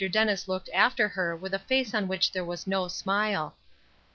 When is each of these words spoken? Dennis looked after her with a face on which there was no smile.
Dennis 0.09 0.47
looked 0.47 0.67
after 0.73 1.09
her 1.09 1.35
with 1.35 1.53
a 1.53 1.59
face 1.59 1.93
on 1.93 2.07
which 2.07 2.31
there 2.31 2.43
was 2.43 2.65
no 2.65 2.87
smile. 2.87 3.55